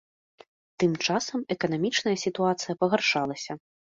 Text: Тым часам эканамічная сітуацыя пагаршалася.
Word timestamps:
Тым 0.83 0.91
часам 1.07 1.43
эканамічная 1.55 2.15
сітуацыя 2.25 2.73
пагаршалася. 2.81 3.51